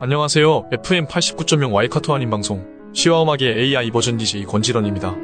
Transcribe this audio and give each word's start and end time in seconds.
안녕하세요. 0.00 0.68
FM 0.70 1.06
89.0 1.06 1.72
와이카토 1.72 2.14
아닌 2.14 2.30
방송 2.30 2.64
시와 2.92 3.24
음악의 3.24 3.58
AI 3.58 3.90
버전 3.90 4.16
DJ 4.16 4.44
권지런입니다. 4.44 5.16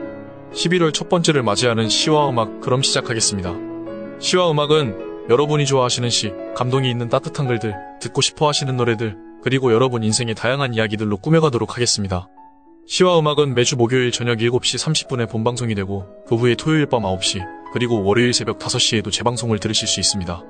11월 0.52 0.92
첫 0.92 1.08
번째를 1.08 1.44
맞이하는 1.44 1.88
시와 1.88 2.28
음악 2.28 2.60
그럼 2.60 2.82
시작하겠습니다. 2.82 3.54
시와 4.18 4.50
음악은 4.50 5.28
여러분이 5.30 5.64
좋아하시는 5.66 6.10
시, 6.10 6.32
감동이 6.56 6.90
있는 6.90 7.08
따뜻한 7.08 7.46
글들, 7.46 7.72
듣고 8.00 8.20
싶어 8.20 8.48
하시는 8.48 8.76
노래들, 8.76 9.16
그리고 9.44 9.72
여러분 9.72 10.02
인생의 10.02 10.34
다양한 10.34 10.74
이야기들로 10.74 11.18
꾸며가도록 11.18 11.76
하겠습니다. 11.76 12.28
시와 12.88 13.20
음악은 13.20 13.54
매주 13.54 13.76
목요일 13.76 14.10
저녁 14.10 14.38
7시 14.38 14.84
30분에 14.84 15.30
본방송이 15.30 15.76
되고 15.76 16.08
그 16.26 16.34
후에 16.34 16.56
토요일 16.56 16.86
밤 16.86 17.02
9시, 17.02 17.40
그리고 17.72 18.02
월요일 18.02 18.34
새벽 18.34 18.58
5시에도 18.58 19.12
재방송을 19.12 19.60
들으실 19.60 19.86
수 19.86 20.00
있습니다. 20.00 20.42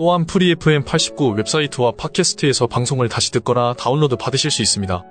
또한 0.00 0.24
프리 0.24 0.50
FM 0.52 0.84
89 0.84 1.34
웹사이트와 1.36 1.92
팟캐스트에서 1.92 2.66
방송을 2.68 3.10
다시 3.10 3.30
듣거나 3.32 3.74
다운로드 3.74 4.16
받으실 4.16 4.50
수 4.50 4.62
있습니다. 4.62 5.04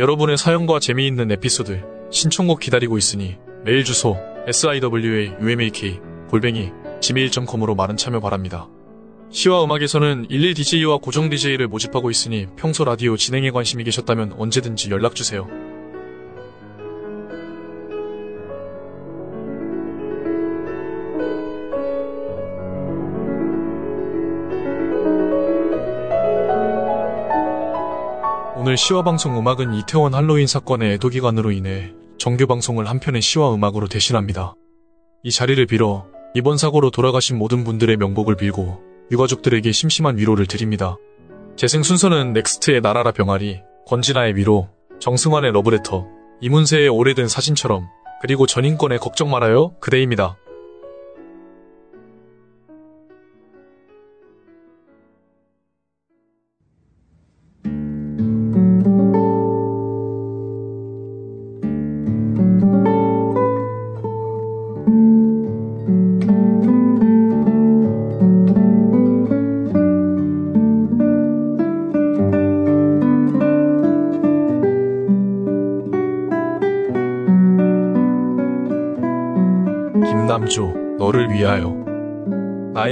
여러분의 0.00 0.38
사연과 0.38 0.80
재미있는 0.80 1.30
에피소드, 1.30 1.80
신청곡 2.10 2.58
기다리고 2.58 2.98
있으니 2.98 3.36
메일 3.64 3.84
주소 3.84 4.16
siwa 4.48 4.80
umak 5.40 6.00
골뱅이 6.30 6.72
gmail.com으로 7.00 7.76
많은 7.76 7.96
참여 7.96 8.18
바랍니다. 8.18 8.68
시와 9.30 9.62
음악에서는 9.62 10.26
11DJ와 10.26 11.00
고정 11.00 11.30
DJ를 11.30 11.68
모집하고 11.68 12.10
있으니 12.10 12.48
평소 12.56 12.82
라디오 12.82 13.16
진행에 13.16 13.52
관심이 13.52 13.84
계셨다면 13.84 14.34
언제든지 14.36 14.90
연락주세요. 14.90 15.73
오늘 28.66 28.78
시와 28.78 29.02
방송 29.02 29.36
음악은 29.36 29.74
이태원 29.74 30.14
할로윈 30.14 30.46
사건의 30.46 30.94
애도 30.94 31.10
기간으로 31.10 31.52
인해 31.52 31.92
정규 32.16 32.46
방송을 32.46 32.88
한편의 32.88 33.20
시와 33.20 33.52
음악으로 33.52 33.88
대신합니다. 33.88 34.54
이 35.22 35.30
자리를 35.30 35.66
빌어 35.66 36.06
이번 36.32 36.56
사고로 36.56 36.90
돌아가신 36.90 37.36
모든 37.36 37.62
분들의 37.64 37.94
명복을 37.98 38.36
빌고 38.36 38.80
유가족들에게 39.10 39.70
심심한 39.70 40.16
위로를 40.16 40.46
드립니다. 40.46 40.96
재생 41.56 41.82
순서는 41.82 42.32
넥스트의 42.32 42.80
날아라 42.80 43.12
병아리, 43.12 43.60
권진아의 43.86 44.34
위로, 44.34 44.70
정승환의 44.98 45.52
러브레터, 45.52 46.06
이문세의 46.40 46.88
오래된 46.88 47.28
사진처럼, 47.28 47.86
그리고 48.22 48.46
전인권의 48.46 48.98
걱정 48.98 49.30
말아요 49.30 49.78
그대입니다. 49.78 50.38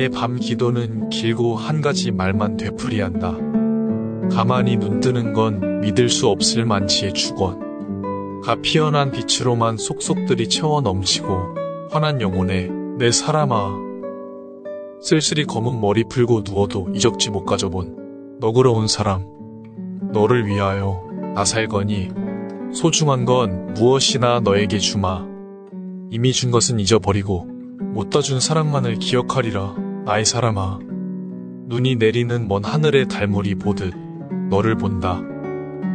나의 0.03 0.09
밤 0.09 0.37
기도는 0.37 1.11
길고 1.11 1.55
한 1.55 1.81
가지 1.81 2.11
말만 2.11 2.57
되풀이한다. 2.57 3.37
가만히 4.33 4.77
눈 4.77 4.99
뜨는 4.99 5.33
건 5.33 5.81
믿을 5.81 6.09
수 6.09 6.27
없을 6.29 6.65
만치의 6.65 7.13
축원. 7.13 8.41
가 8.43 8.57
피어난 8.57 9.13
빛으로만 9.13 9.77
속속들이 9.77 10.49
채워 10.49 10.81
넘치고 10.81 11.29
환한 11.91 12.21
영혼에 12.21 12.69
내 12.99 13.13
사람아. 13.13 13.77
쓸쓸히 15.01 15.45
검은 15.45 15.81
머리 15.81 16.03
풀고 16.05 16.43
누워도 16.45 16.89
이적지 16.95 17.31
못 17.31 17.45
가져본 17.45 18.39
너그러운 18.41 18.89
사람. 18.89 19.25
너를 20.13 20.47
위하여 20.47 21.05
나 21.37 21.45
살거니 21.45 22.11
소중한 22.73 23.25
건 23.25 23.75
무엇이나 23.75 24.41
너에게 24.41 24.79
주마. 24.79 25.25
이미 26.11 26.33
준 26.33 26.51
것은 26.51 26.81
잊어버리고 26.81 27.47
못다 27.95 28.21
준 28.21 28.41
사랑만을 28.41 28.97
기억하리라 28.97 29.82
나의 30.05 30.25
사람아 30.25 30.81
눈이 31.67 31.97
내리는 31.97 32.49
먼 32.49 32.65
하늘의 32.65 33.07
달물이 33.07 33.55
보듯 33.55 33.95
너를 34.51 34.77
본다. 34.77 35.21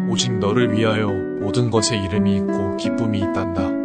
오직 0.10 0.34
너를 0.40 0.72
위하여 0.72 1.10
모든 1.42 1.70
것에 1.70 1.98
이름이 1.98 2.38
있고 2.38 2.78
기쁨이 2.78 3.20
있단다. 3.20 3.78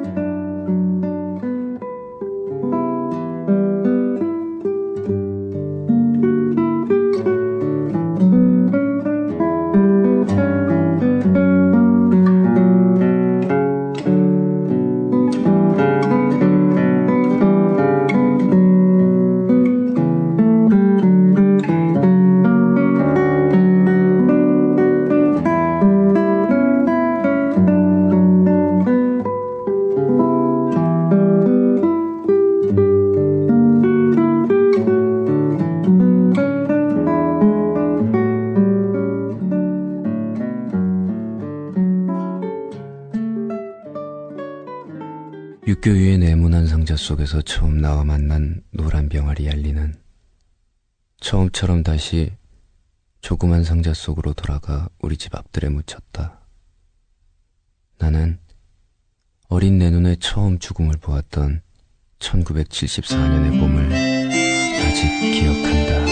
육교 10.22 10.61
속에서 47.02 47.42
처음 47.42 47.78
나와 47.78 48.04
만난 48.04 48.62
노란 48.70 49.08
병아리 49.08 49.46
얄리는 49.46 49.92
처음처럼 51.20 51.82
다시 51.82 52.30
조그만 53.20 53.64
상자 53.64 53.92
속으로 53.92 54.32
돌아가 54.34 54.88
우리 55.00 55.16
집 55.16 55.34
앞들에 55.34 55.68
묻혔다. 55.68 56.38
나는 57.98 58.38
어린 59.48 59.78
내 59.78 59.90
눈에 59.90 60.14
처음 60.20 60.60
죽음을 60.60 60.94
보았던 61.00 61.62
1974년의 62.20 63.58
봄을 63.58 63.92
아직 63.92 65.32
기억한다. 65.32 66.11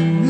Mm-hmm. 0.00 0.29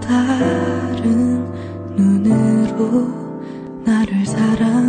다른 0.00 1.46
눈으로 1.96 3.08
나를 3.84 4.26
사랑 4.26 4.81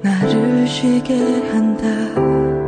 나를 0.00 0.66
쉬게 0.66 1.14
한다. 1.50 2.61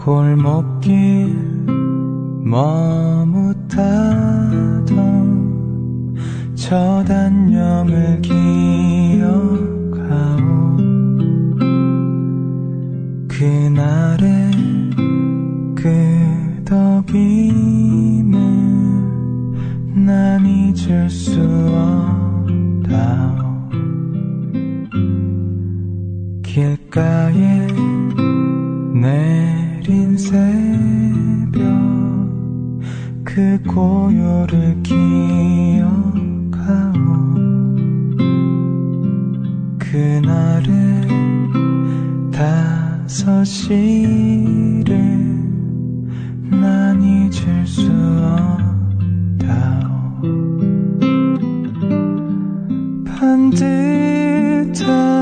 골목길 0.00 1.36
머뭇하던 2.42 3.76
저 6.54 7.04
단념을 7.06 8.22
기억하오. 8.22 9.58
그날의 13.28 14.50
끄덕임을 16.64 17.20
난 20.06 20.46
잊을 20.46 21.10
수 21.10 21.38
없다오. 22.48 23.50
길가 26.42 27.29
반듯한 53.50 55.19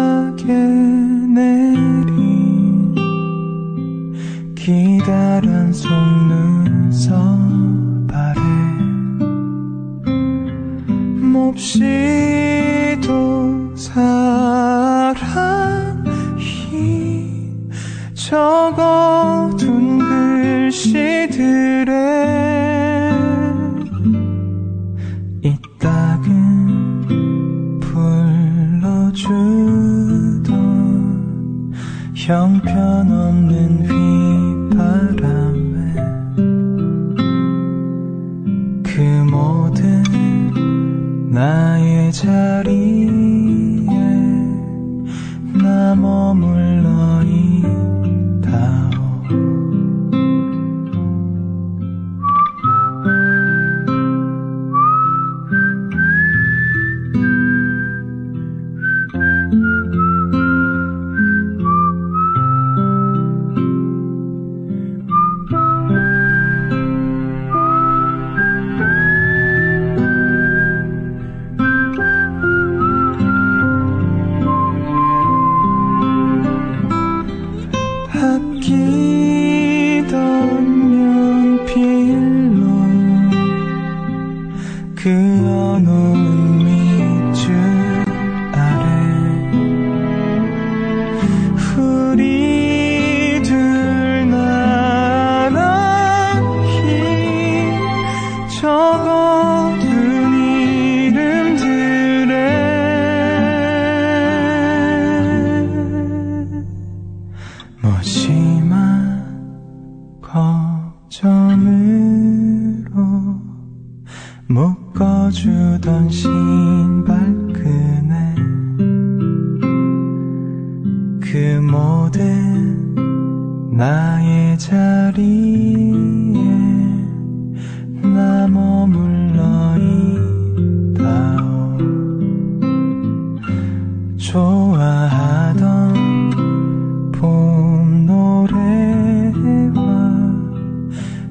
그 38.98 39.02
모든 39.30 40.02
나의 41.30 42.10
자리에 42.10 43.17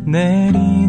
내리 0.07 0.86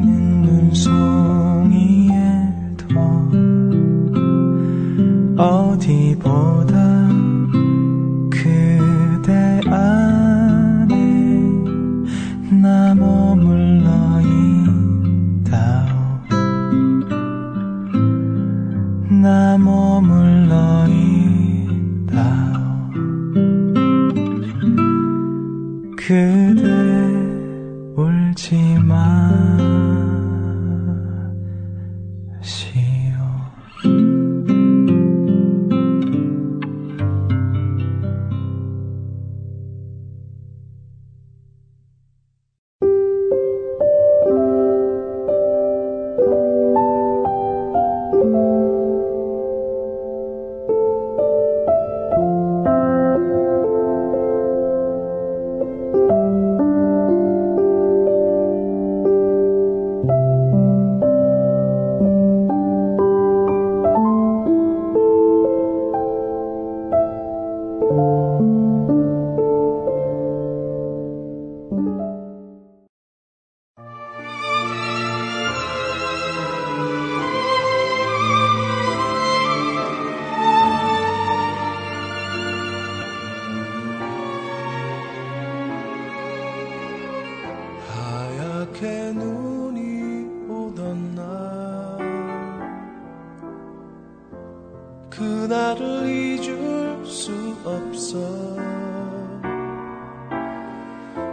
그날을 95.18 96.08
잊을 96.08 97.04
수 97.04 97.32
없어. 97.64 98.18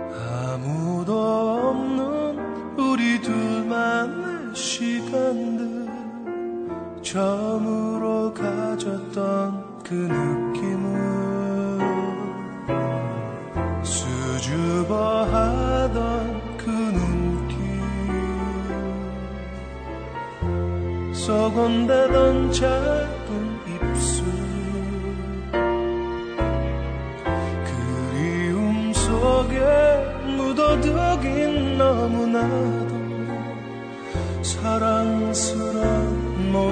아무도 0.09 1.13
없는 1.69 2.79
우리 2.79 3.21
둘만의 3.21 4.55
시간들 4.55 5.87
처음으로 7.03 8.33
가졌던 8.33 9.83
그 9.83 9.93
느낌을 9.93 11.79
수줍어하던 13.83 15.21
그 16.57 16.71
눈길 16.71 17.53
썩 21.13 21.55
온다던 21.55 22.51
차 22.51 23.04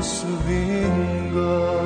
suvingă. 0.03 1.82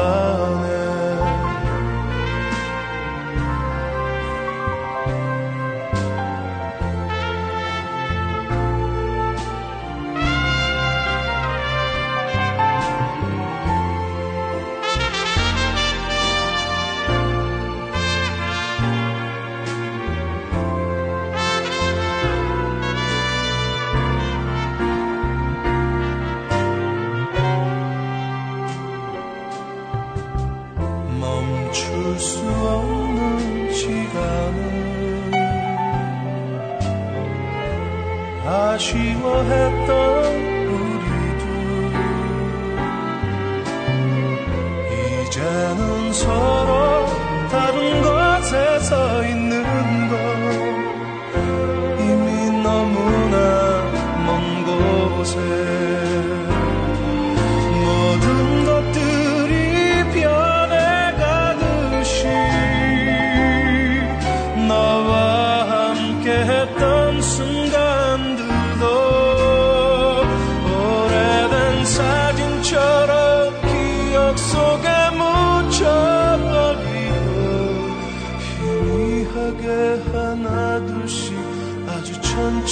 love. 0.00 0.59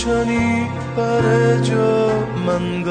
روشنی 0.09 0.67
بر 0.97 1.57
جا 1.63 2.09
من 2.47 2.83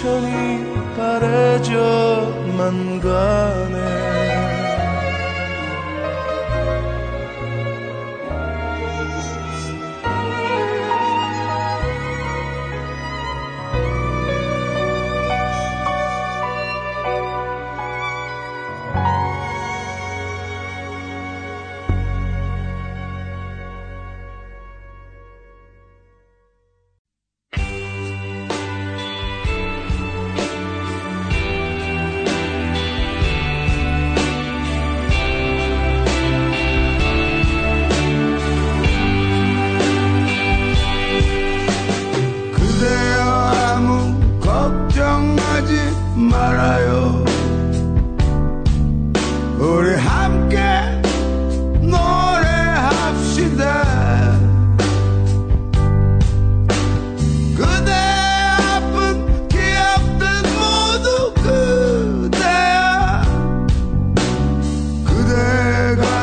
천천히 0.00 0.64
바래져만 0.96 2.60
가네 3.00 4.09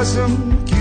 chasm 0.08 0.77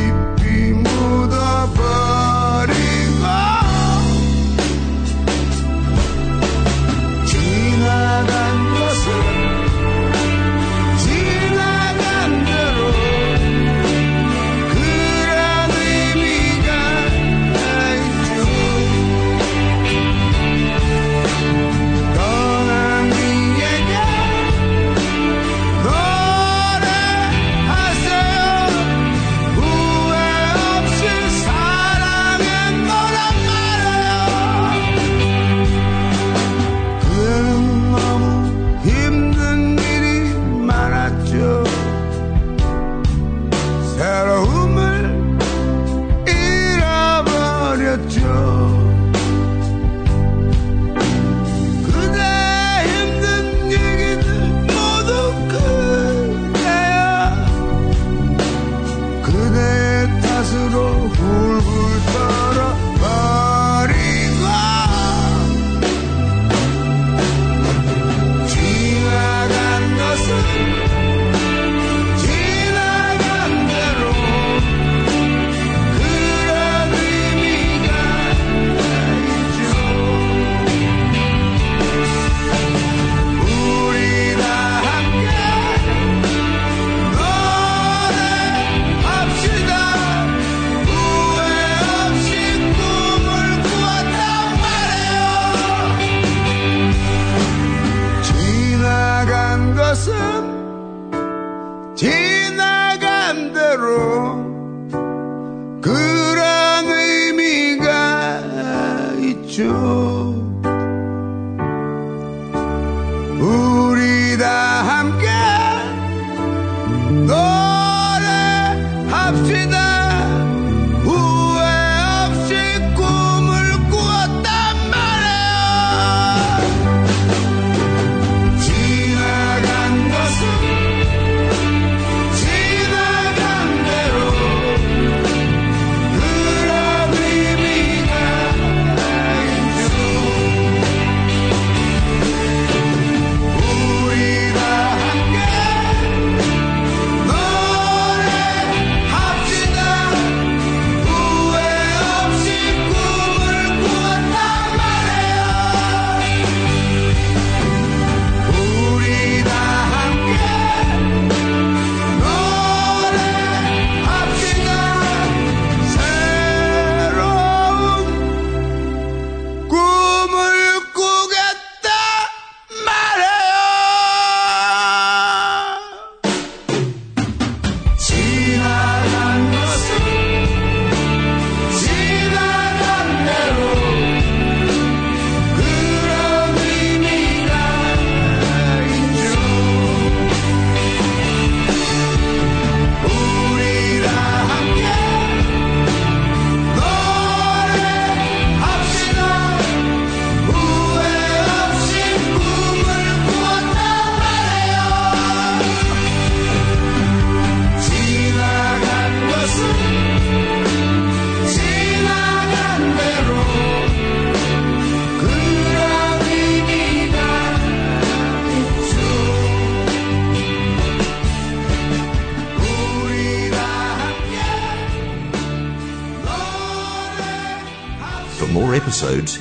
Jesus. 101.97 102.26